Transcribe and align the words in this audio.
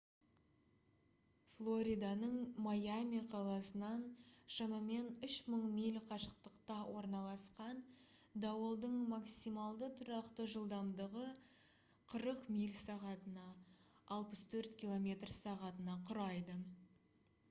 флориданың 1.55 2.37
майами 2.67 3.19
қаласынан 3.33 4.05
шамамен 4.55 5.11
3 5.27 5.35
000 5.55 5.69
миль 5.75 5.99
қашықтықта 6.13 6.77
орналасқан 7.03 7.83
дауылдың 8.47 8.97
максималды 9.13 9.91
тұрақты 10.01 10.47
жылдамдығы 10.57 11.27
40 12.17 12.41
миль/сағ 12.59 13.07
64 14.19 14.75
км/сағ 14.91 15.65
құрайды 16.11 16.61